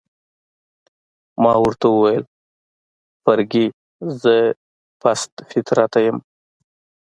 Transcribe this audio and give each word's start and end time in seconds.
ما 1.41 1.53
ورته 1.63 1.85
وویل: 1.91 2.23
فرګي، 3.23 3.65
زه 4.21 4.35
پست 5.01 5.31
فطرته 5.49 5.99
یم؟ 6.05 6.17